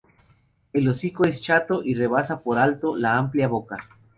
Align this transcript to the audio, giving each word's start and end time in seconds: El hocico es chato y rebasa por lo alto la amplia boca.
El 0.73 0.87
hocico 0.87 1.25
es 1.25 1.43
chato 1.43 1.83
y 1.83 1.93
rebasa 1.93 2.39
por 2.39 2.55
lo 2.55 2.61
alto 2.63 2.95
la 2.95 3.17
amplia 3.19 3.47
boca. 3.47 3.77